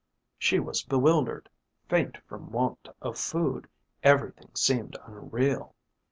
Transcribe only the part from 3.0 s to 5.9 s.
of food, everything seemed unreal.